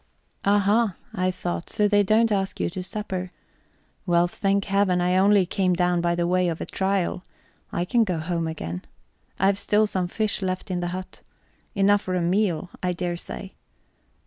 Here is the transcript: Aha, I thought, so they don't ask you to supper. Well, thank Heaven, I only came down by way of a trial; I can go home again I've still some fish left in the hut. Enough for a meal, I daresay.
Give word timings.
Aha, 0.45 0.95
I 1.13 1.29
thought, 1.29 1.69
so 1.69 1.87
they 1.87 2.01
don't 2.01 2.31
ask 2.31 2.59
you 2.59 2.71
to 2.71 2.83
supper. 2.83 3.31
Well, 4.07 4.27
thank 4.27 4.65
Heaven, 4.65 4.99
I 4.99 5.15
only 5.15 5.45
came 5.45 5.75
down 5.75 6.01
by 6.01 6.15
way 6.15 6.47
of 6.47 6.59
a 6.59 6.65
trial; 6.65 7.23
I 7.71 7.85
can 7.85 8.03
go 8.03 8.17
home 8.17 8.47
again 8.47 8.81
I've 9.37 9.59
still 9.59 9.85
some 9.85 10.07
fish 10.07 10.41
left 10.41 10.71
in 10.71 10.79
the 10.79 10.87
hut. 10.87 11.21
Enough 11.75 12.01
for 12.01 12.15
a 12.15 12.21
meal, 12.23 12.71
I 12.81 12.93
daresay. 12.93 13.51